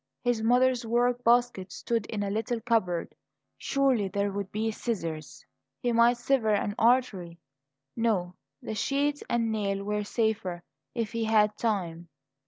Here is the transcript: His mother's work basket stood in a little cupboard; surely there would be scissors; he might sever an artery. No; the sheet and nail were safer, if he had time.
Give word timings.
His 0.23 0.41
mother's 0.41 0.83
work 0.83 1.23
basket 1.23 1.71
stood 1.71 2.07
in 2.07 2.23
a 2.23 2.31
little 2.31 2.59
cupboard; 2.59 3.13
surely 3.59 4.07
there 4.07 4.31
would 4.31 4.51
be 4.51 4.71
scissors; 4.71 5.45
he 5.79 5.91
might 5.91 6.17
sever 6.17 6.49
an 6.49 6.73
artery. 6.79 7.37
No; 7.95 8.33
the 8.63 8.73
sheet 8.73 9.21
and 9.29 9.51
nail 9.51 9.83
were 9.83 10.03
safer, 10.03 10.63
if 10.95 11.11
he 11.11 11.25
had 11.25 11.55
time. 11.55 12.09